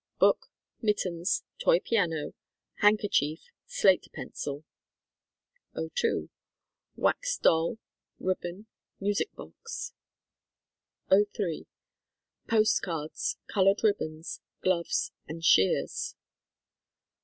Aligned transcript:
Book, 0.17 0.47
mittens, 0.81 1.43
toy 1.63 1.79
piano, 1.79 2.33
handkerchief, 2.79 3.39
slate 3.67 4.07
pencil. 4.11 4.65
'02. 5.75 6.31
Wax 6.95 7.37
doll, 7.37 7.77
ribbon, 8.19 8.65
music 8.99 9.31
box. 9.35 9.93
'03. 11.11 11.67
Post 12.49 12.81
cards, 12.81 13.37
colored 13.45 13.83
ribbons, 13.83 14.41
gloves 14.63 15.11
and 15.27 15.45
shears. 15.45 16.15